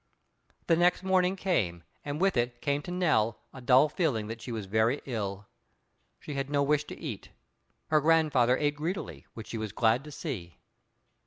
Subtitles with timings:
[0.65, 4.51] The next morning came, and with it came to Nell a dull feeling that she
[4.51, 5.45] was very ill.
[6.19, 7.29] She had no wish to eat.
[7.89, 10.57] Her grandfather ate greedily, which she was glad to see.